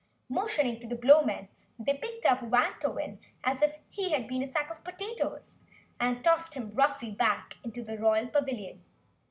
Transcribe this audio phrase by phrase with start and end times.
[0.29, 1.47] Motioning to the Blowmen,
[1.77, 5.59] they picked up Wantowin as if he had been a sack of potatoes,
[5.99, 8.83] and tossed him roughly back into the Royal Pavilion.